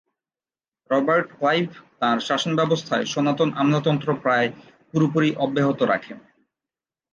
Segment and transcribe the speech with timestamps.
[0.89, 1.67] Robert Clive
[1.99, 4.47] তাঁর শাসনব্যবস্থায় সনাতন আমলাতন্ত্র প্রায়
[4.91, 6.17] পুরোপুরি অব্যাহত রাখেন।